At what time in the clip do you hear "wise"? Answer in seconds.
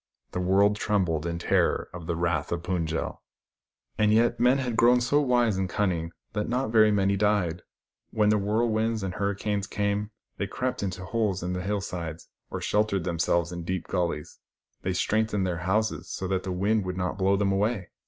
5.21-5.57